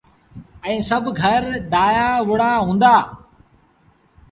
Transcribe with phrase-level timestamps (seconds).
[0.65, 2.95] ائيٚݩ سڀ گھر ڊهي وُهرآ هُݩدآ۔